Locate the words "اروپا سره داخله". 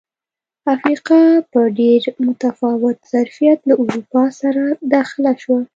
3.81-5.31